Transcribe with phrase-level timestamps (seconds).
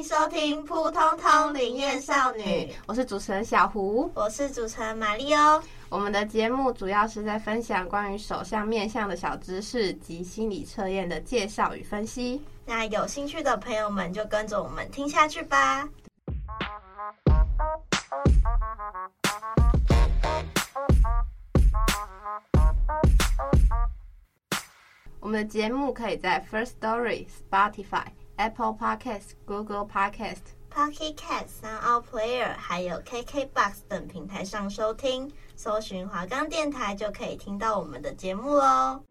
[0.00, 2.42] 迎收听《扑通通灵验少女》，
[2.86, 5.62] 我是主持人小胡，我是主持人玛丽欧。
[5.90, 12.42] 我们的节目主要是在分享关于手相面相的小知识及心理测验的介绍与分析。
[12.64, 15.86] 那有兴趣的朋友们就跟着我们听下去吧。
[25.20, 28.06] 我们的节目可以在 First Story、Spotify、
[28.40, 35.30] Apple Podcast、Google Podcast、Pocket Cast、Sound Player 还有 KKBox 等平台上收听。
[35.54, 39.04] 搜寻华冈电台就可以听到我们的节目喽。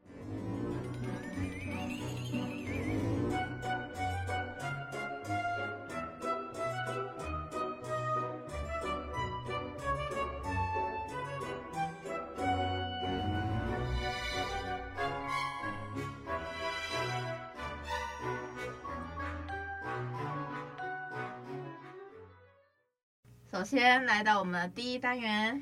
[23.69, 25.61] 先来到我们的第一单元。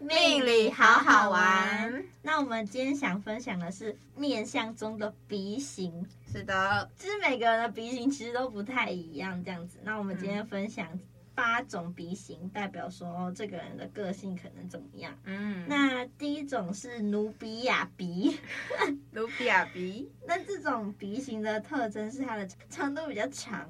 [0.00, 2.04] 命理好好玩。
[2.20, 6.04] 那我们今天想分享的是面相中的鼻型。
[6.32, 9.78] 是的，其实每个人的鼻型其实都不太一样，这样子。
[9.84, 10.98] 那我们今天分享
[11.32, 15.16] 八种鼻型，嗯、代表说这个人的个性可能怎么样。
[15.26, 18.36] 嗯，那第一种是努比亚鼻，
[19.14, 20.10] 努比亚鼻。
[20.26, 23.68] 那这种鼻型的特征是它的长度比较长，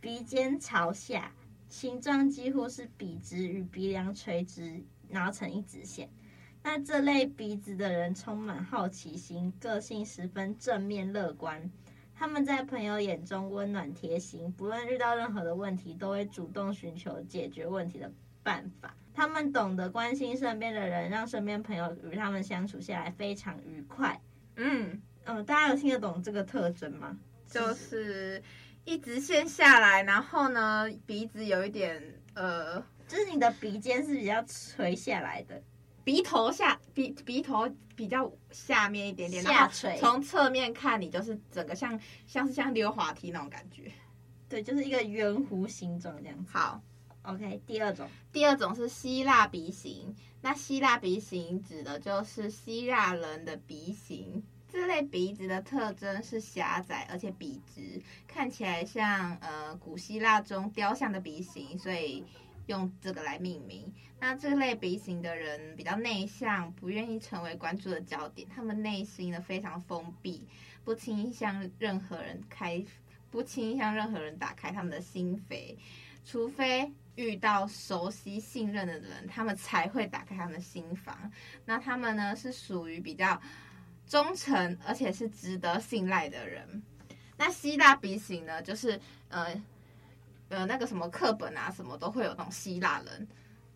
[0.00, 1.32] 鼻尖朝下，
[1.74, 4.82] 形状几乎是笔直与鼻梁垂直。
[5.10, 6.08] 然后成一直线，
[6.62, 11.70] 那这类鼻子的人充满好奇心，个性十分正面乐观。
[12.16, 18.10] 他们在朋友眼中温暖贴心，不论遇到任何的问题，都会主动寻求解决问题的
[18.42, 18.96] 办法。
[19.12, 24.20] 他们懂得关心身边的人，让身边朋友与他们相处下来非常愉快。
[24.56, 27.16] 嗯嗯、呃，大家有听得懂这个特征吗？
[27.46, 28.42] 就是
[28.84, 32.02] 一直线下来，然后呢，鼻子有一点
[32.34, 32.82] 呃。
[33.06, 35.62] 就是你的鼻尖是比较垂下来的，
[36.04, 39.94] 鼻头下鼻鼻头比较下面一点点，下垂。
[39.98, 43.92] 从侧面看，你就是整个像像是像溜滑梯那种感觉。
[44.48, 46.50] 对，就是一个圆弧形状这样子。
[46.50, 46.82] 好
[47.24, 47.60] ，OK。
[47.66, 50.16] 第二种，第二种是希腊鼻型。
[50.40, 54.42] 那希腊鼻型指的就是希腊人的鼻型。
[54.74, 62.24] 这类鼻子的特征是狭窄而且笔直，看起来像呃古希腊中雕像的鼻型，所以。
[62.66, 63.92] 用这个来命名。
[64.18, 68.48] 那这类鼻型的人比较内向，不愿意成为关注的焦点。
[68.48, 70.48] 他们内心呢非常封闭，
[70.82, 72.82] 不轻易向任何人开，
[73.30, 75.76] 不轻易向任何人打开他们的心扉。
[76.24, 81.30] 除非遇到熟悉信任的人，他们才会打开他们的心房。
[81.66, 83.38] 那他们呢是属于比较
[84.06, 86.82] 忠诚，而且是值得信赖的人。
[87.36, 89.62] 那希腊鼻型呢，就是呃。
[90.50, 93.26] 呃，那个什么课本啊，什么都会有那种希腊人，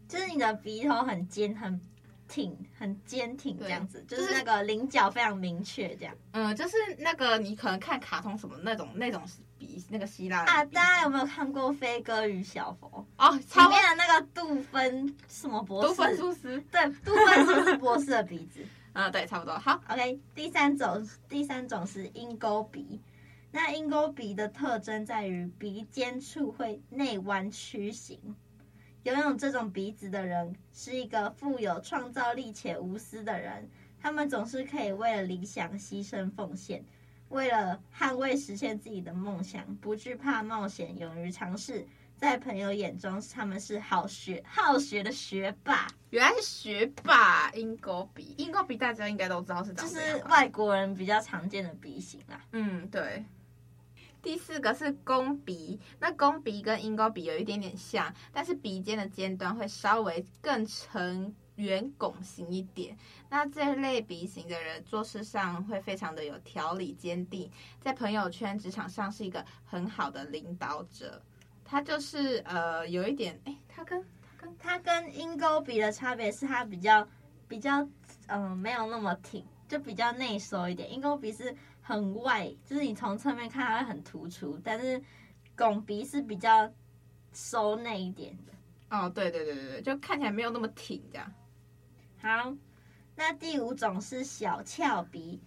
[0.06, 1.81] 就是你的鼻头很尖、很
[2.28, 6.15] 挺、很坚挺这样子，就是、那个棱角非常明确这样。
[6.33, 9.25] 嗯，就是那个你可能看卡通什么那种那种
[9.59, 13.33] 鼻那个希腊啊，大家有没有看过《飞哥与小佛》哦？
[13.33, 15.89] 里面的那个杜芬什么博士？
[15.89, 16.60] 杜芬苏斯？
[16.71, 18.65] 对，杜芬苏斯博士的鼻子。
[18.98, 19.56] 啊，对，差不多。
[19.56, 20.19] 好，OK。
[20.34, 23.00] 第三种，第三种是鹰钩鼻。
[23.53, 28.19] 那鹰钩鼻的特征在于鼻尖处会内弯曲形。
[29.04, 33.70] 拥有这种鼻子的人是一个富有创造力且无私的人。
[34.03, 36.84] 他们总是可以为了理想牺牲奉献，
[37.28, 41.86] 为了捍卫实现自己的梦想，不惧怕冒险，勇于尝试。
[42.18, 45.86] 在朋友眼中，他们是好学好学的学霸。
[46.10, 48.34] 原来是学霸，鹰钩鼻。
[48.38, 52.41] 鹰钩鼻大家应该都知道是就是外国人比较常见的鼻型啦。
[52.50, 53.24] 嗯，对。
[54.20, 62.98] 第四个是弓鼻，那弓鼻跟鹰钩鼻有一点点像，但是鼻尖的尖端会稍微更呈圆拱形一点。
[63.30, 67.48] 那这类鼻型的人做事上会非常的有条理、坚定，
[67.80, 71.22] 在朋友圈、职场上是一个很好的领导者。
[71.68, 77.06] 他就是呃有一点，哎，它跟它跟它跟鹰钩鼻的差别是它比较
[77.47, 77.82] 比较
[78.28, 80.91] 嗯、呃、没有那么挺，就比较内收一点。
[80.92, 81.54] 鹰钩鼻是。
[81.80, 85.03] 很外，就是你从侧面看它会很突出，但是
[85.56, 86.70] 拱鼻是比较
[87.32, 88.53] 收内一点的。
[88.91, 91.32] 哦，对对对对对，就看起来没有那么挺这样。
[92.21, 92.54] 好，
[93.16, 95.41] 那第五种是小翘鼻，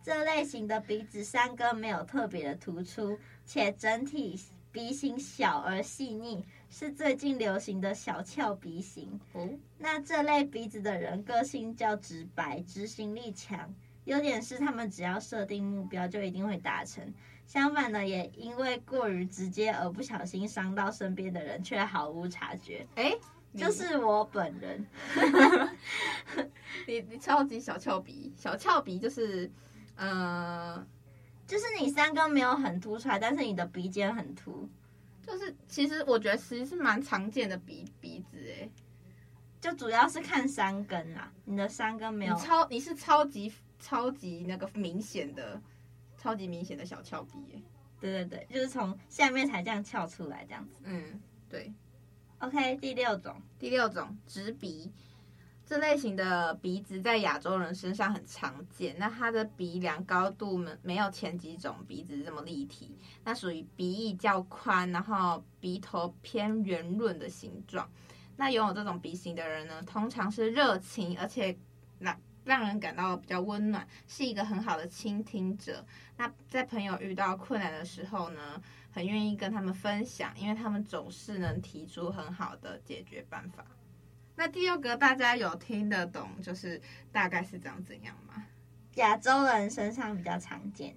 [0.00, 4.40] 这类型的鼻子三根没有特别的突出，且整体
[4.78, 6.40] 鼻型小而细腻，
[6.70, 9.18] 是最近流行的小翘鼻型。
[9.32, 17.12] 哦，那这类鼻子的人个性较直白，执行力强，优点是他们只要设定目标就一定会达成。
[17.44, 22.86] 相反的，也因为过于直接而不小心伤到身边的人，却毫无察觉。
[22.94, 23.12] 哎。
[23.56, 24.86] 就是我本人，
[26.86, 29.50] 你你超级小翘鼻，小翘鼻就是，
[29.96, 30.86] 呃，
[31.48, 34.68] 就是你三根没有很凸出来，但是你的鼻尖很凸，
[35.26, 38.68] 就是其实我觉得其实是蛮常见的鼻鼻子哎，
[39.60, 45.60] 就主要是看三根啦，你的三根没有，你超你是超级超级那个明显的，
[46.18, 47.62] 超级明显的小翘鼻哎，
[47.98, 51.72] 对对对，就是从下面才这样翘出来这样子，嗯，对。
[52.40, 54.92] OK，第六种，第六种直鼻，
[55.68, 58.96] 这类型的鼻子在亚洲人身上很常见。
[58.98, 67.86] 那它的鼻梁高度没没有前几种鼻子这么立体，那属于鼻翼较宽，然后鼻头偏圆润的形状。
[68.34, 71.54] 那拥有这种鼻型的人呢，通常是热情，而且
[71.98, 75.84] 让让人感到比较温暖，是一个很好的倾听者。
[76.16, 78.58] 那在朋友遇到困难的时候呢，
[78.90, 83.66] 很愿意跟他们分享，因为他们总是能提出很好的解决办法。
[84.38, 86.80] 那第六个大家有听得懂，就是
[87.10, 88.46] 大概是长怎样吗？
[88.94, 90.96] 亚洲人身上比较常见，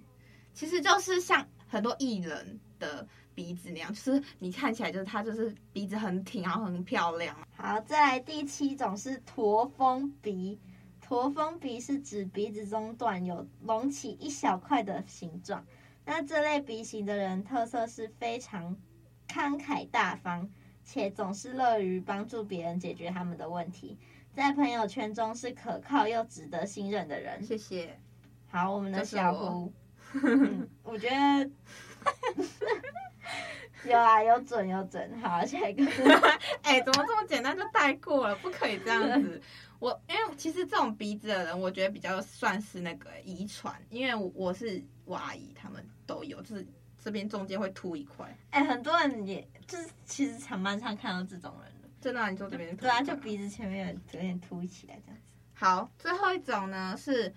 [0.53, 7.35] 其实就是像很多艺人的鼻子那样，就是你看起来就是他就是鼻子很挺，然后很漂亮。
[7.55, 10.59] 好，再来第七种是驼峰鼻，
[11.01, 15.65] 驼峰鼻是指鼻子中段有隆起一小块的形状。
[16.05, 18.77] 那这类鼻型的人特色是非常
[19.27, 20.47] 慷慨大方，
[20.83, 23.97] 且总是乐于帮助别人解决他们的问题，
[24.33, 27.43] 在朋友圈中是可靠又值得信任的人。
[27.43, 27.99] 谢谢。
[28.49, 29.73] 好，我们的小胡，我，
[30.23, 31.49] 嗯、我觉得
[33.89, 35.19] 有啊，有准有准。
[35.21, 35.85] 好，下一个。
[36.63, 38.35] 哎、欸，怎么这么简单就带过了？
[38.37, 39.41] 不可以这样子。
[39.79, 46.67] 我因为其实这种鼻子的人，我觉得比较算是那个遗传，因为我是我阿姨，他们都有，就是
[47.01, 48.25] 这边中间会凸一块。
[48.51, 51.89] 哎、欸，很多人也就是其实常班常看到这种人的。
[51.99, 55.27] 真的、啊，你说这边对啊，就鼻子前面有点凸起来这样子。
[55.53, 57.33] 好，最后一种呢是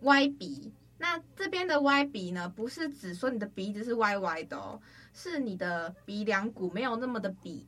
[0.00, 0.72] 歪鼻。
[0.96, 4.80] 那这边的歪鼻呢，不是指说你的鼻子是歪歪的哦，
[5.12, 7.66] 是你的鼻梁骨没有那么的笔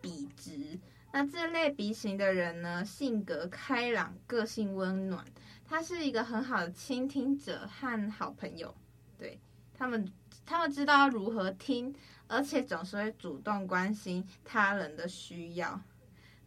[0.00, 0.78] 笔直。
[1.12, 5.22] 那这类鼻型的人呢，性格开朗，个性温暖，
[5.64, 8.74] 他是一个很好的倾听者和好朋友。
[9.18, 9.38] 对，
[9.74, 10.10] 他们，
[10.44, 11.94] 他们知道如何听，
[12.26, 15.80] 而且总是会主动关心他人的需要。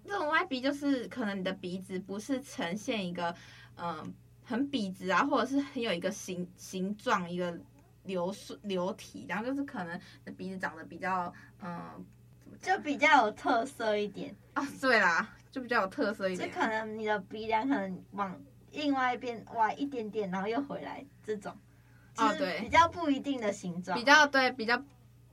[0.04, 3.30] 这种歪鼻就是可能你的鼻子不是呈现一个
[3.76, 4.08] 嗯、呃、
[4.44, 7.58] 很笔直啊，或者是很有一个形形状一个
[8.04, 10.00] 流顺流体，然后就是可能
[10.38, 11.76] 鼻子长得比较嗯。
[11.76, 12.06] 呃
[12.62, 16.50] 就比较有特色一点啊，对啦，就比较有特色一点。
[16.50, 18.40] 就可能你的鼻梁可能往
[18.72, 21.54] 另外一边歪一点点，然后又回来这种。
[22.18, 23.98] 哦，对，比较不一定的形状。
[23.98, 24.82] 比较对，比较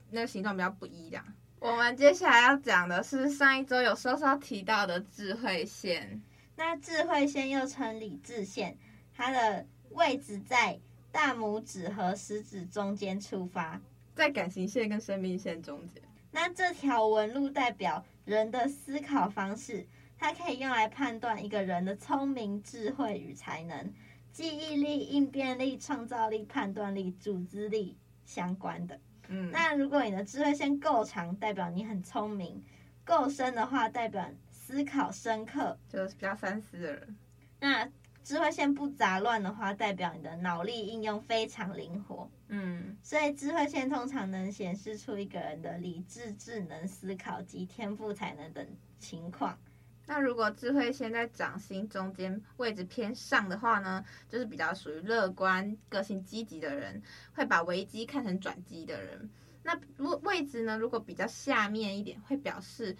[0.09, 1.23] 那个形状比较不一样。
[1.59, 6.21] 我们接下来要讲的是上一周有稍稍提到的智慧线。
[6.55, 8.77] 那智慧线又称理智线，
[9.15, 10.77] 它的位置在
[11.11, 13.79] 大拇指和食指中间出发，
[14.13, 16.03] 在感情线跟生命线中间。
[16.31, 23.93] 那这条纹路代表人的思考方式，它可以用来判断一个人的聪明、智慧与才能、
[24.33, 28.99] 记忆力、应变力、创造力、判断力、组织力相关的。
[29.29, 32.61] 嗯，那如果你的智慧线够长，代表你很聪明；
[33.05, 37.15] 够深的话，代表思考深刻，就是比较三思的人。
[37.59, 37.87] 那
[38.23, 42.27] 智慧线不杂乱的话，代表你的脑力应用非常灵活。
[42.47, 49.57] 嗯，所以智慧线通常能显示出一个人的理智、智能、思考及天赋才能等情况。
[50.05, 57.01] 那如果智慧线在掌心中间位置偏上的话呢，就是比较属于乐观、个性积极的人，
[57.33, 59.29] 会把危机看成转机的人。
[59.63, 62.95] 那如位置呢，如果比较下面一点，会表示。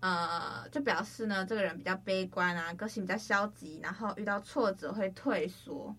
[0.00, 5.92] 呃，就表示呢，这个人比较悲观啊，个性比较消极，然后遇到挫折会退缩。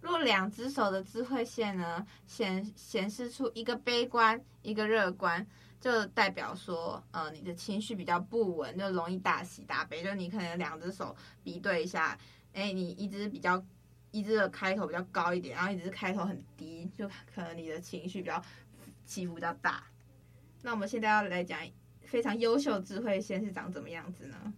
[0.00, 5.44] 若两只手的智慧线呢，显显示出一个悲观，一个乐观，
[5.84, 10.02] 就代表说，呃，你的情绪比较不稳，就容易大喜大悲。
[10.02, 12.18] 就你可能两只手比对一下，
[12.54, 13.62] 哎，你一只比较，
[14.10, 18.42] 一只的开头比较高一点，然后一只开头很低，就可能你的情绪比较
[19.04, 19.84] 起伏比较大。
[20.62, 21.60] 那我们现在要来讲。
[22.06, 24.54] 非常优秀智慧线是长怎么样子呢？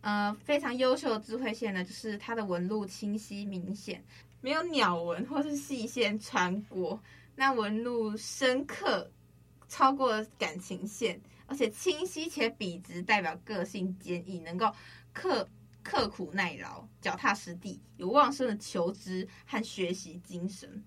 [0.00, 4.02] 呃，非常优秀的智慧线呢，就是它的纹路清晰明显，
[4.40, 7.00] 没有鸟纹或是细线穿过，
[7.36, 9.08] 那纹路深刻，
[9.68, 14.72] 超过感情线，而且清晰且笔直，代表个性坚毅，能够
[15.12, 15.48] 刻
[15.82, 20.84] 刻苦耐劳，脚踏实地，有旺盛的求知和学习精神。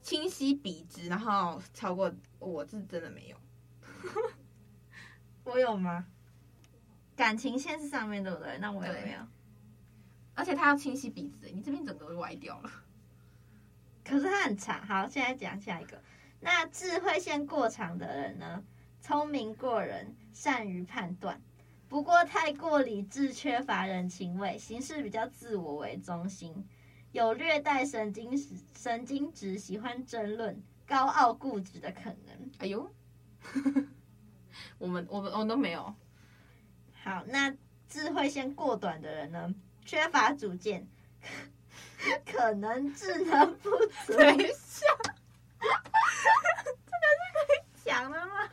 [0.00, 3.36] 清晰笔直，然后超过我是真的没有，
[5.44, 6.06] 我有吗？
[7.14, 8.58] 感情线是上面对不对？
[8.58, 9.18] 那我有没有？
[10.34, 12.72] 而且他要清晰笔直，你这边整个都歪掉了。
[14.02, 14.84] 可是它很长。
[14.84, 16.02] 好，现在讲下一个。
[16.44, 18.64] 那智慧线过长的人呢？
[19.00, 21.40] 聪明过人，善于判断，
[21.88, 26.66] 不过太过理智，缺乏人情味，行事比较自我为中心，
[27.12, 28.36] 有略带神经
[28.76, 32.50] 神经质，喜欢争论，高傲固执的可能。
[32.58, 32.92] 哎呦，
[34.78, 35.94] 我们我们我都没有。
[37.04, 37.54] 好，那
[37.88, 39.54] 智慧线过短的人呢？
[39.84, 40.88] 缺乏主见，
[42.26, 43.70] 可能智能不
[44.06, 44.14] 足。
[44.18, 44.86] 等一下，
[46.22, 48.48] 这个是可以讲的吗？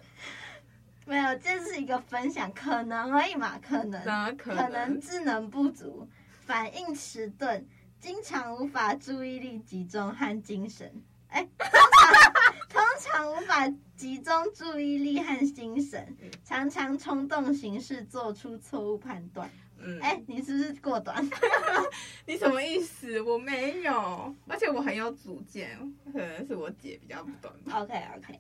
[1.06, 4.04] 没有，这是一个分享，可能而已嘛，可能，
[4.38, 6.08] 可能，可能智能不足，
[6.46, 7.66] 反应迟钝，
[8.00, 11.04] 经常无法注意力集中和精神。
[11.30, 12.34] 哎，通常
[12.70, 19.50] 通常无法集中注意力和精神，常常冲动行事，做出错误判断。
[19.82, 21.28] 嗯，哎，你是不是过短？
[22.28, 23.22] 你什么意思？
[23.22, 25.78] 我没有，而且我很有主见，
[26.12, 27.54] 可能是我姐比较短。
[27.72, 28.40] OK OK，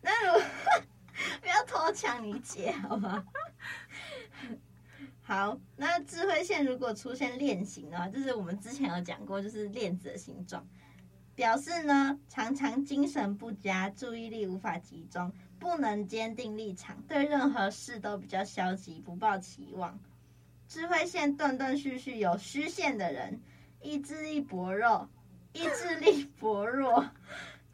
[0.00, 0.42] 那如
[1.42, 3.24] 不要偷抢你姐好吗？
[5.24, 10.66] 好，那智慧线如果出现链形的话，就是我们之前有讲过，就是链子的形状。
[11.34, 19.98] 表示呢，常常精神不佳，注意力无法集中，不能坚定立场，对任何事都比较消极，不抱期望。
[20.72, 23.38] 智慧线断断续续有虚线的人，
[23.82, 25.06] 意志力薄弱，
[25.52, 27.06] 意志力薄弱，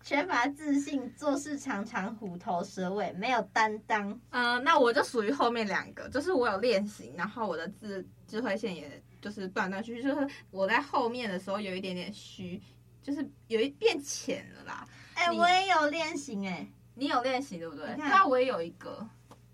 [0.02, 4.10] 缺乏自信，做事常常虎头蛇尾，没有担当。
[4.30, 12.60] 嗯、呃，那我就属于后面两个，就是我有练习，然后我的智智慧线也就是断断续续，就是我在后面的时候有一点点虚。
[13.00, 14.86] 就是有一变浅了啦。
[15.14, 17.86] 哎、欸，我也有练习哎，你有练习对不对？
[17.96, 19.08] 那我也有一个。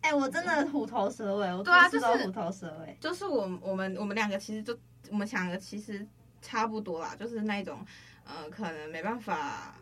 [0.04, 2.94] 哎、欸，我真的虎头蛇尾，我对啊，就是虎头蛇尾。
[3.00, 6.06] 就是我我们我们两个其实就我们两个其实
[6.42, 7.82] 差不多啦，就是那种
[8.22, 9.74] 呃，可能没办法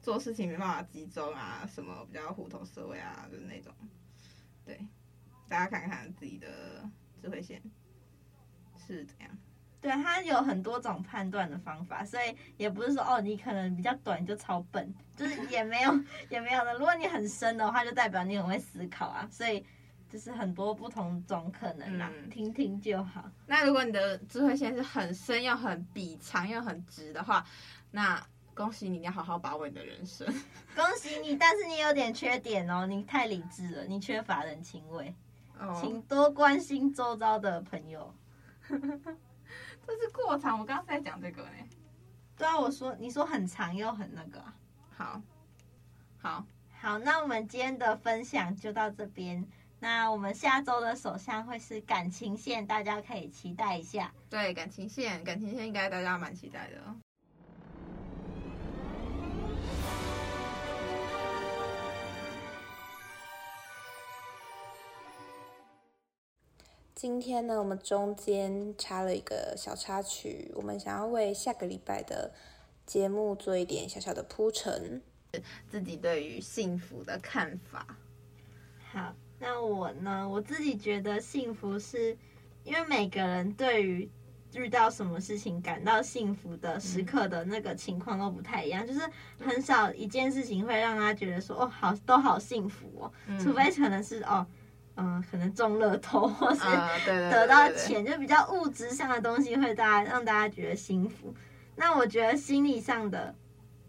[0.00, 3.74] 做事情，没办法集中啊，什么比较虎头蛇尾啊，就是那种。
[4.64, 4.78] 对，
[5.48, 6.88] 大家看看自己的
[7.20, 7.60] 智慧线
[8.78, 9.36] 是怎样。
[9.86, 16.72] 对，它有很多种判断的方法，所以也不是说哦，你可能比较短就超笨，就是 也没有也没有的。
[16.74, 19.28] 如果你很深的话，就代表你很会思考啊。
[19.30, 19.64] 所以
[20.10, 23.30] 就是很多不同种可能啦，嗯、听听就好。
[23.46, 27.46] 那如果你的智慧线是很深又很笔长又很直的话，
[27.92, 28.20] 那
[28.54, 30.26] 恭喜你，你要好好把握你的人生。
[30.74, 35.14] 恭喜你，但是你有点缺点哦，你太理智了，你缺乏人情味，
[35.60, 38.12] 哦、请多关心周遭的朋友。
[39.86, 41.50] 这是过长，我刚刚在讲这个呢。
[42.36, 44.42] 对啊，我说你说很长又很那个。
[44.90, 45.22] 好，
[46.18, 46.44] 好，
[46.78, 49.46] 好，那我们今天的分享就到这边。
[49.78, 54.12] 那我们下周的首相会是感情线，大家可以期待一下。
[54.28, 56.96] 对，感情线，感情线应该大家蛮期待的。
[67.08, 72.32] 今天呢，我们中间插了一个小插曲，我们想要为下个礼拜的
[72.84, 75.00] 节目做一点小小的铺陈，
[75.70, 77.96] 自己对于幸福的看法。
[78.90, 82.18] 好，那我呢，我自己觉得幸福是，
[82.64, 84.10] 因为每个人对于
[84.54, 89.00] 遇到什么事情感到幸福的时刻的那个情况都不太一样，嗯、就是
[89.38, 94.44] 很少一件事情会让他觉得说，哦，好，都好幸福哦，嗯、除非可能是哦。
[94.96, 96.60] 嗯，可能中乐透或是
[97.06, 101.34] 得到钱，就比较物质上的东西会大家让大家觉得幸福。
[101.74, 103.34] 那我觉得心理上的，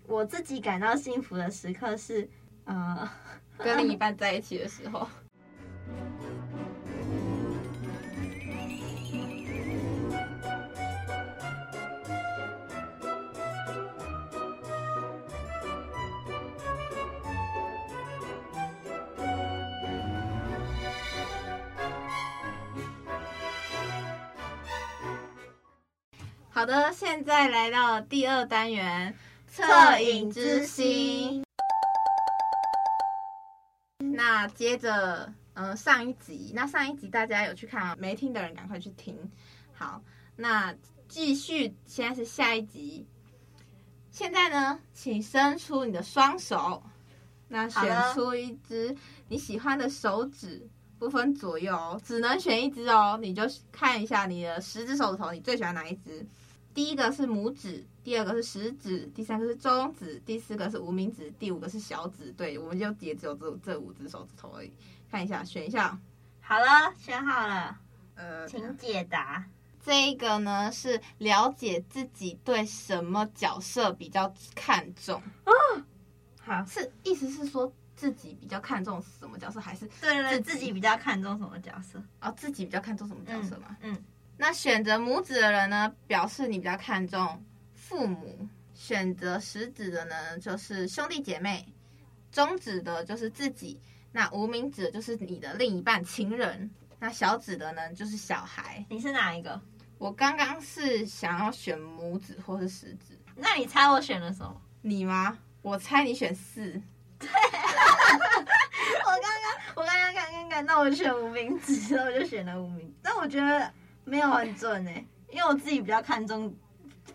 [0.05, 2.29] 我自己感到幸福的时刻是，
[2.65, 3.09] 呃，
[3.57, 5.07] 跟另一半在一起的时候。
[26.57, 29.13] 好的，现在来到第二单元
[29.47, 31.43] 恻隐之心。
[33.99, 37.95] 那接着，呃上一集，那上一集大家有去看啊？
[37.99, 39.15] 没听的人赶快去听。
[39.71, 40.01] 好，
[40.35, 40.73] 那
[41.07, 43.05] 继续，现在是下一集。
[44.09, 46.81] 现在呢，请伸出你的双手，
[47.47, 48.97] 那选出一只
[49.27, 53.15] 你喜欢的手指，不分左右，只能选一只哦。
[53.21, 56.25] 你就看一下你的十只手指头，你最喜欢哪一只？
[56.77, 62.31] 第一个是拇指，第二个是食指，第三个是中指，第四个是无名指，第五个是小指。
[62.33, 64.71] 对，我们就也只有这这五只手指头而已。
[65.09, 65.99] 看一下，选一下。
[66.39, 67.75] 好了，选好了。
[68.13, 69.43] 呃，请解答。
[69.83, 75.51] 这一个呢是了解自己对什么角色比较看重啊，
[76.39, 81.99] 好，是意思是说自己比较看重什么角色，还是对对对，自己比较看重什么角色？
[82.21, 83.75] 哦，自己比较看重什么角色吗？
[83.81, 84.03] 嗯，嗯，
[84.37, 91.65] 那选择拇指的人呢，表示你比较看重父母；选择食指的呢，就是兄弟姐妹；
[92.31, 93.77] 中指的就是自己；
[94.11, 98.85] 那无名指的就是你的另一半、情人；那小指的呢，就是小孩。
[98.89, 99.59] 你是哪一个？
[99.97, 104.61] 我刚刚是想要选拇指或是食指，那你猜我选了什么？
[104.81, 105.35] 你吗？
[105.63, 106.79] 我猜你选四。
[107.17, 112.93] 对，我刚刚我刚刚看看看，那我选无名指，所以我就选了无名。
[113.01, 113.73] 但我觉得
[114.07, 116.55] 没有很准哎、欸，因为我自己比较看重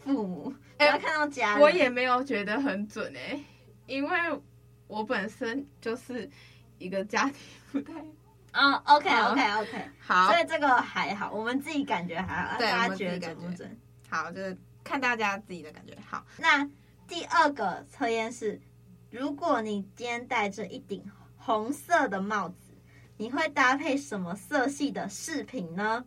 [0.04, 1.62] 父母，比较看重家人。
[1.62, 3.44] 我也没有觉得很准哎、欸，
[3.86, 4.10] 因为
[4.86, 6.28] 我本身就是
[6.76, 7.34] 一个家庭
[7.72, 7.94] 不太。
[8.52, 13.80] 嗯、oh，OK，OK，OK，好，所以这个还好，我们自己感觉还好，大家觉得准不准？
[14.10, 15.96] 好，就是看大家自己的感觉。
[16.06, 16.68] 好，那
[17.08, 18.60] 第二个测验是，
[19.10, 21.02] 如果你今天戴着一顶
[21.38, 22.74] 红色的帽子，
[23.16, 26.04] 你会搭配什么色系的饰品呢？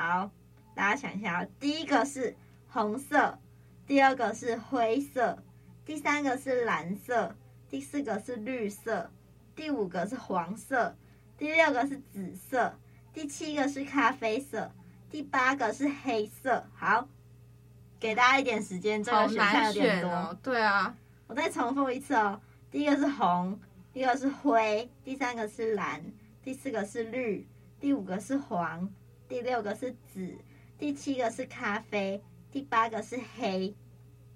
[0.00, 0.30] 好，
[0.74, 2.34] 大家想一下，第一个是
[2.70, 3.38] 红色，
[3.86, 5.36] 第二个是灰色，
[5.84, 7.36] 第三个是蓝色，
[7.68, 9.10] 第四个是绿色，
[9.54, 10.96] 第五个是黄色。
[11.36, 12.74] 第六个是紫色，
[13.12, 14.72] 第七个是咖啡色，
[15.10, 16.64] 第八个是黑色。
[16.74, 17.06] 好，
[17.98, 20.10] 给大家一点时间，这个选项有点多。
[20.10, 20.38] 哦。
[20.42, 22.40] 对啊，我再重复一次哦。
[22.70, 23.60] 第一个是红，
[23.92, 26.02] 第二个是灰，第三个是蓝，
[26.42, 27.46] 第四个是绿，
[27.78, 28.90] 第五个是黄，
[29.30, 30.36] 第六个是紫，
[30.76, 33.72] 第七个是咖啡，第八个是黑。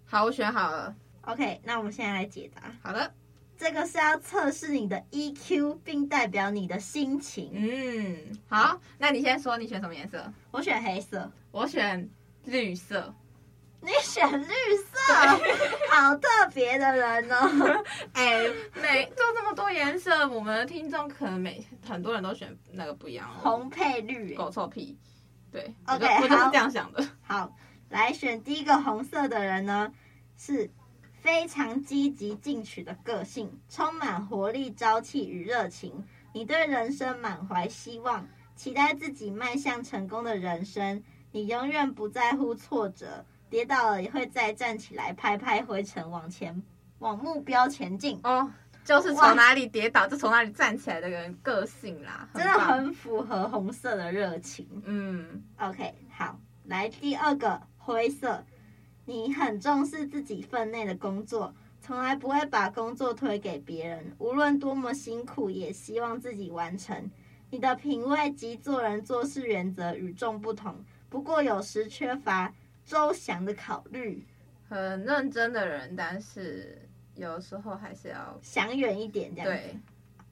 [0.05, 0.95] 好，我选好了。
[1.23, 2.73] OK，那我们现在来解答。
[2.81, 3.13] 好的。
[3.59, 7.51] 这个是要测试你的 EQ，并代表你的心情。
[7.55, 10.33] 嗯，好，那你先说，你选什么颜色？
[10.53, 12.09] 我选黑色，我选
[12.45, 13.13] 绿色。
[13.85, 15.13] 你选绿色，
[15.91, 17.85] 好特别的人哦。
[18.15, 18.43] 哎，
[18.81, 23.39] 每就这么多颜色，我们的听众可能每很多人都选那个不一样哦。
[23.43, 24.99] 红配绿，狗臭屁。
[25.53, 27.03] 对，OK，我就是这样想的。
[27.23, 27.57] 好，好，
[27.91, 29.93] 来选第一个红色的人呢，
[30.37, 30.71] 是。
[31.21, 36.05] 非常积极进取的个性，充满活力、朝气与热情。
[36.35, 41.03] 你对人生满怀希望，期待自己迈向成功的人生。
[41.33, 46.63] 你永远不在乎挫折，跌倒了也会再站起来，拍拍灰尘，往前
[46.99, 48.19] 往目标前进。
[48.25, 48.51] 哦，
[48.85, 54.67] 就是从哪里跌倒就从哪里站起来的人个性啦，真的很符合红色的热情。
[54.85, 58.45] 嗯，OK，好，来第二个灰色。
[59.07, 67.11] 你很重视自己分内的工作，从来不会把工作推给别人，无论多么辛苦，也希望自己完成。
[67.51, 70.75] 你的品味及做人做事原则与众不同，
[71.11, 72.51] 不过有时缺乏
[72.85, 74.27] 周详的考虑。
[74.69, 79.49] 很认真的人，但是有时候还是要想远一点，这样。
[79.49, 79.79] 对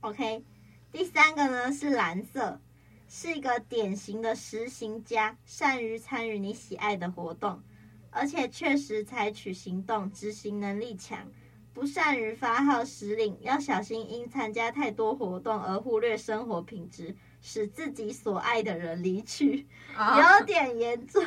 [0.00, 0.44] ，OK。
[0.90, 2.60] 第三个呢是蓝色，
[3.08, 7.62] 是一个典型的实行家，善于参与你喜爱的活动。
[8.10, 11.30] 而且确实采取行动，执行能力强，
[11.72, 19.66] 不善于发号施令，要小心因参加太多活动而忽略生活品质，使自己所爱的人离去，
[19.98, 21.22] 哦、有点严重，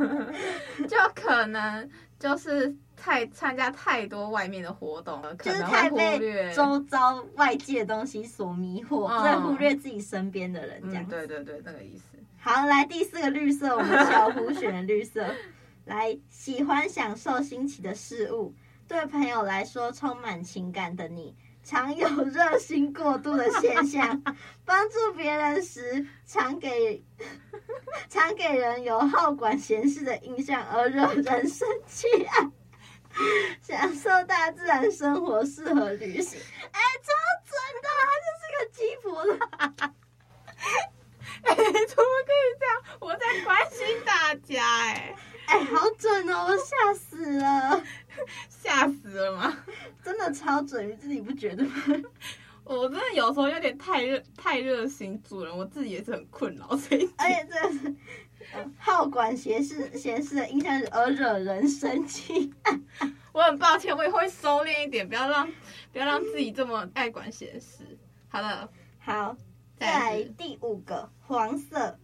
[0.86, 11.08] 就可能就是太参加太多外面的活动了，就是太被周遭外界的东西所迷惑，所以、嗯、忽略自己身边的人，这样、嗯。
[11.08, 12.16] 对对对，那个意思。
[12.40, 15.26] 好，来第四个绿色，我们小胡选绿色。
[15.86, 18.54] 来，喜欢享受新奇的事物，
[18.86, 21.34] 对朋友来说充满情感的你，
[21.68, 24.22] 常有热心过度的现象。
[24.64, 27.04] 帮助别人时，常给
[28.08, 32.50] 常给人有好管闲事的印象，而惹人生气啊。
[33.60, 36.40] 享受大自然生活，适合旅行。
[36.72, 37.12] 哎，超
[37.44, 37.52] 准
[37.82, 39.92] 的，他就是个鸡婆啦。
[41.42, 42.98] 哎，怎么可以这样？
[43.00, 45.14] 我在关心大家，哎。
[45.48, 46.46] 哎，好准哦！
[46.48, 47.82] 我吓死了，
[48.50, 49.57] 吓死了吗？
[50.28, 51.72] 真的超准，你自己不觉得吗？
[52.64, 56.76] 我真的有时候有点太热太热心主人，我自己也是很困扰。
[56.76, 57.96] 所以，而且这是
[58.76, 62.52] 好管闲事闲事的印象而惹人生气。
[63.32, 65.48] 我很抱歉，我也会收敛一点，不要让
[65.92, 67.98] 不要让自己这么爱管闲事。
[68.28, 69.36] 好的，好，
[69.78, 71.98] 再来第五个黄色，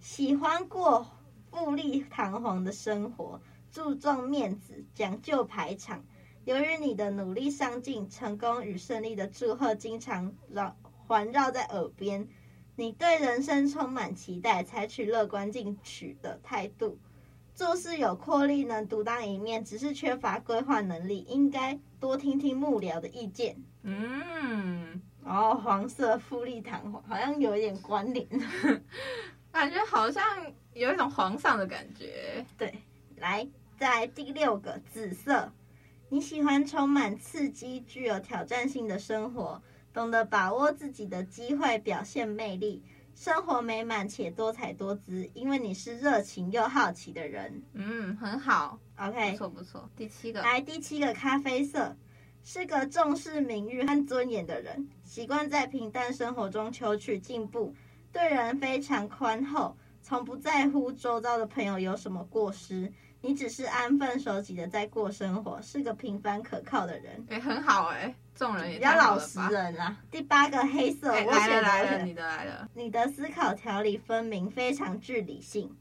[0.00, 1.06] 喜欢过
[1.52, 3.40] 富丽堂皇的生活，
[3.70, 6.04] 注重面子，讲究排场。
[6.44, 10.76] 由于你的努力上进、成功与胜利的祝贺经常绕
[11.06, 12.28] 环绕在耳边，
[12.76, 16.98] 你对人生充满期待，采取乐观进取的态度。
[17.54, 21.20] 做事有魄力，能独当一面，只是缺乏规划能力。
[21.28, 23.56] 应该多听听幕僚的意见。
[23.82, 28.26] 嗯，哦，黄色富丽堂皇，好像有一点关联，
[29.52, 30.22] 感觉好像
[30.72, 32.44] 有一种皇上的感觉。
[32.58, 32.74] 对，
[33.16, 35.52] 来，在第六个紫色，
[36.14, 39.60] 你喜欢充满刺激、具有挑战性的生活，
[39.92, 42.84] 懂得把握自己的机会，表现魅力。
[43.16, 47.60] 生活美满且多彩多姿，因为你是热情又好奇的人。
[47.72, 49.90] 嗯，很好，OK，不错不错。
[49.96, 51.96] 第七个，来第七个咖啡色，
[52.44, 57.74] 是个重视名誉和尊严的人，习惯在平淡生活中求取进步，
[58.12, 62.92] 对人非常宽厚，从不在乎周遭的朋友有什么过失。
[63.24, 67.24] 你只是安分守己的在过生活，是个平凡可靠的人。
[67.30, 69.96] 哎，很好哎，众人也比较老实人啊。
[70.10, 72.68] 第八个黑色，我选的来了，你的来了。
[72.74, 75.74] 你的思考条理分明，非常具理性，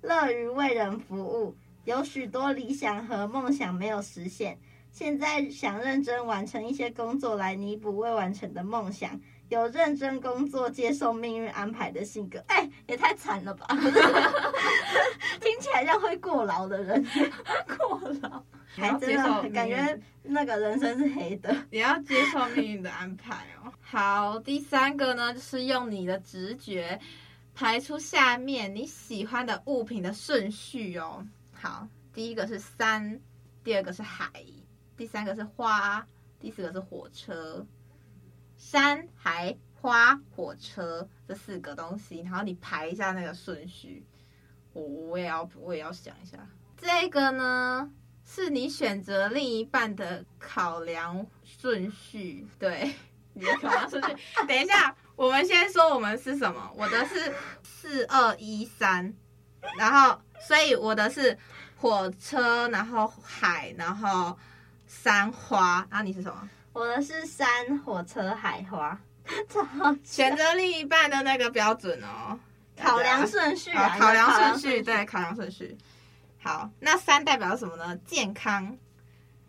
[0.00, 1.54] 乐于为人服务，
[1.84, 4.58] 有许多理想和梦想没有实现，
[4.90, 9.20] 现在想认真完成一些工作来弥补未完成的梦想。
[9.48, 13.66] 有认真工作、接受命运安排的性格，哎，也太惨了吧！
[15.40, 17.06] 听起来像会过劳的人，
[17.78, 18.42] 过劳，
[18.74, 21.54] 还真的感觉那个人生是黑的。
[21.70, 23.72] 你要接受命运的安排哦。
[23.80, 26.98] 好，第三个呢，就是用你的直觉
[27.54, 31.24] 排出下面你喜欢的物品的顺序哦。
[31.52, 33.20] 好，第一个是山，
[33.62, 34.28] 第二个是海，
[34.96, 36.04] 第三个是花，
[36.40, 37.64] 第四个是火车。
[38.56, 44.04] 山、海、花、火车这四个东西，然后你排一下那个顺序。
[44.72, 46.38] 我我也要我也要想一下，
[46.76, 47.90] 这个呢
[48.24, 52.46] 是你选择另一半的考量顺序。
[52.58, 52.94] 对，
[53.32, 54.14] 你的考量顺序。
[54.46, 56.70] 等一下，我们先说我们是什么。
[56.76, 59.14] 我的是四二一三，
[59.78, 61.38] 然后所以我的是
[61.76, 64.38] 火车，然后海，然后
[64.86, 65.86] 山花。
[65.88, 66.48] 然后你是什么？
[66.76, 69.00] 我的是山、火车、海花，
[70.04, 72.38] 选择另一半的那个标准哦。
[72.76, 75.74] 考量顺序啊，考量顺序，对，考量顺序。
[76.38, 77.96] 好，那山代表什么呢？
[78.04, 78.76] 健康。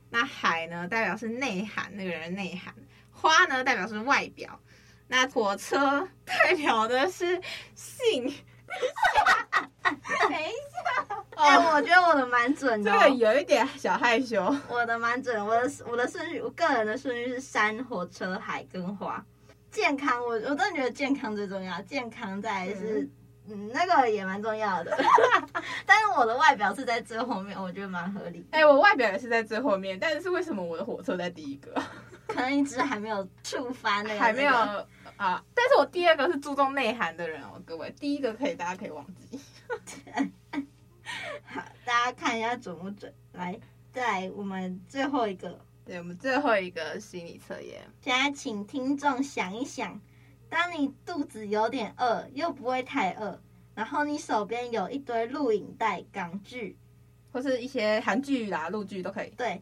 [0.10, 2.74] 那海呢，代表是内涵，那个人内涵。
[3.12, 4.58] 花呢，代表是外表。
[5.10, 7.42] 那火车 代表的是
[7.76, 8.34] 性。
[10.30, 14.56] 等一下，哎、欸，我觉得我的蛮准的，这个有一点小害羞。
[14.68, 19.24] 我的蛮准，我的我的顺序，我个人的顺序是山、火车、海跟花。
[19.72, 23.08] 健康，我我真的觉得健康最重要，健康再来是
[23.48, 24.98] 嗯，嗯那个也蛮重要的。
[25.86, 28.48] 但是我的外表是在最后面，我觉得蛮合理。
[28.52, 31.74] 哎、欸，我外表也是在最后面，但是为什么我的火车在第一个？
[32.38, 34.54] 可能你只是还没有触发那个，还没有
[35.16, 35.44] 啊。
[35.56, 39.40] 但是我第二个是注重内涵的人哦，各位，第一个可以大家可以忘记。
[41.44, 43.12] 好，大家看一下准不准？
[43.34, 43.60] 来，
[43.92, 47.82] 再来我们最后一个，对，我们最后一个心理测验。
[48.00, 50.00] 现在请听众想一想，
[50.48, 53.42] 当你肚子有点饿，又不会太饿，
[53.74, 56.78] 然后你手边有一堆录影带、港剧，
[57.32, 59.32] 或是一些韩剧啦、陆剧都可以。
[59.32, 59.60] 对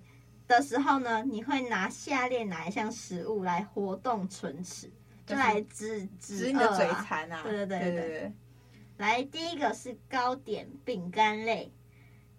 [0.48, 4.92] 的时候呢，你会拿下列哪一项食物来活动唇齿，
[5.26, 7.42] 就来止止、啊、你的嘴馋啊？
[7.44, 8.34] 对对对对对。
[8.98, 11.74] 来，第一个是糕点、饼干类，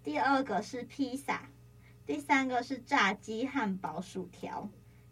[0.02, 1.42] 第二个是披萨，
[2.06, 4.70] 第三个是炸鸡、汉堡、薯条，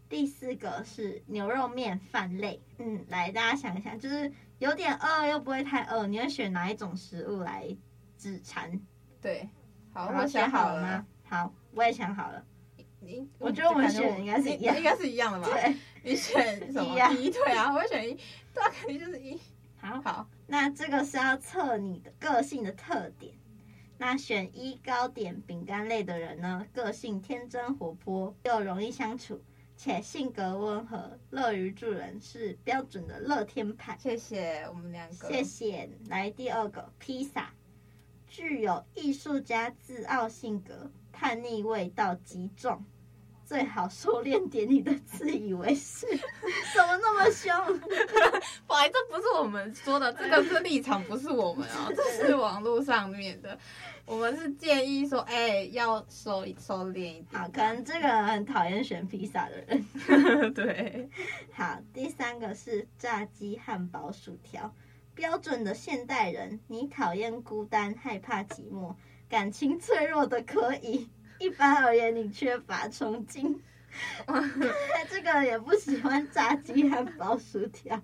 [0.09, 2.63] 第四个是牛肉面饭类。
[2.79, 7.77] 嗯，来，大家想一想，就是有点饿又不会太饿，你会选哪一种食物来
[8.17, 8.81] 止馋？
[9.21, 9.47] 对，
[9.93, 11.07] 好，好，我想好了吗？
[11.25, 12.43] 好，我也想好了。
[13.07, 15.49] 你，我觉得我们选的应该是一样，应该是一样的吧？
[15.55, 17.13] 对，你选 什么？
[17.13, 18.15] 一，对啊，我会选一，
[18.53, 19.39] 对啊，肯定就是一。
[19.77, 23.35] 好好，那这个是要测你的个性的特点。
[23.99, 29.41] 那选一糕点饼干类的人呢，个性天真活泼，又容易相处，
[29.77, 33.97] 且性格温和，乐于助人，是标准的乐天派。
[34.01, 35.29] 谢谢我们两个。
[35.29, 35.89] 谢谢。
[36.09, 37.53] 来第二个披萨，
[38.27, 42.85] 具有艺术家自傲性格，叛逆味道极重，
[43.45, 46.07] 最好收敛点你的自以为是，
[46.75, 47.53] 怎么那么凶？
[48.67, 53.59] 不好意思，这不是我们说的，这个是立场，不是我们啊， 这是网络上面的。
[54.07, 57.27] 我们是建议说，哎、欸，要收收敛一点。
[57.33, 60.53] 好，可能这个人很讨厌选披萨的人。
[60.53, 61.09] 对。
[61.53, 64.75] 好，第三个是炸鸡、汉堡、薯条，
[65.15, 66.61] 标准的现代人。
[66.67, 68.95] 你讨厌孤单，害怕寂寞，
[69.29, 71.09] 感情脆弱的可以。
[71.45, 73.55] 一般而言，你缺乏憧憬。
[75.11, 78.01] 这个也不喜欢炸鸡、汉堡、薯条。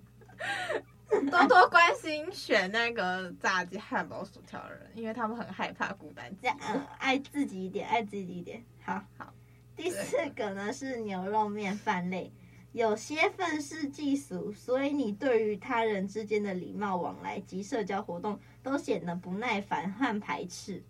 [1.09, 6.31] 多多关心选那个炸鸡、汉堡、薯条的人，因为他们很害怕孤单。
[6.39, 8.63] 这样、嗯，爱自己一点，爱自己一点。
[8.83, 9.33] 好好。
[9.75, 12.31] 第四个呢是牛肉面饭类，
[12.73, 20.83] 有些愤世嫉俗，所以你对于他人之间的礼貌往来及社交活动都显得不耐烦和排斥。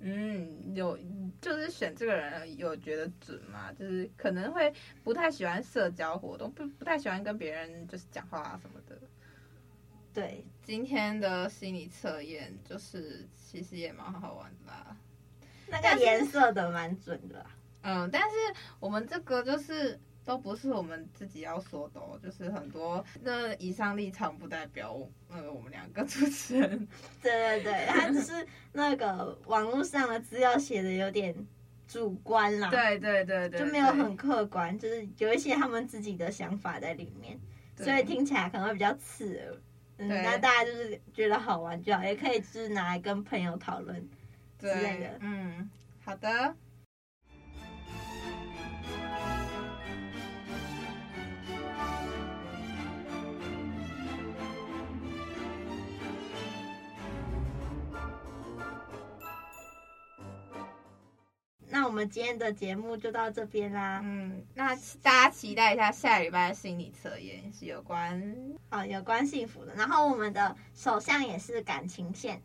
[0.00, 0.98] 嗯，有
[1.40, 3.72] 就是选这个人有觉得准吗？
[3.72, 8.96] 就是可能会不太喜欢社交活动，不不太喜欢跟别人就是讲话啊什么的。
[10.14, 14.96] 对，今天的心理测验就是其实也蛮好玩的啦。
[15.68, 17.44] 那个颜色的蛮准的。
[17.82, 18.36] 嗯，但是
[18.80, 19.98] 我们这个就是。
[20.28, 26.86] 都不是我们自己要说的哦，就是很多那以上立场不代表我呃我们两个主持人。
[27.22, 31.34] 对对对，他只是那个网络上的资料写的有点
[31.86, 32.68] 主观啦。
[32.68, 37.40] 对对对对，就没有很客观，就是有一些他们自己的想法在里面，
[37.74, 39.56] 所以听起来可能会比较刺耳。
[39.96, 44.06] 嗯，那大家就是觉得好玩就好，也可以就是拿来跟朋友讨论
[44.58, 45.18] 之类的。
[45.20, 45.70] 嗯，
[46.04, 46.54] 好的。
[61.88, 64.02] 我们今天的节目就到这边啦。
[64.04, 68.22] 嗯，那大家期待一下下礼拜的心理测验是有关
[68.68, 69.74] 啊、哦，有关幸福的。
[69.74, 72.42] 然后我们的手相也是感情线，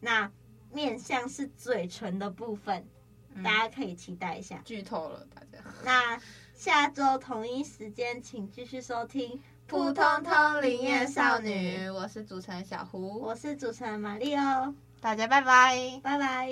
[0.00, 0.32] 那
[0.72, 2.88] 面相是嘴唇的部分，
[3.34, 4.62] 嗯、大家可以期待一下。
[4.64, 5.62] 剧透了，大家。
[5.84, 6.18] 那
[6.54, 9.32] 下周同一时间，请继续收听
[9.66, 11.76] 《普通通灵验少女》。
[11.92, 14.74] 我是主持人小胡，我是主持人玛丽哦。
[15.02, 16.50] 大家拜拜，拜拜。